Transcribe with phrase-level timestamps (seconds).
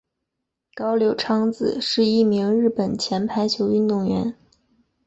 [0.73, 4.35] 高柳昌子是一名日本前排球运动员。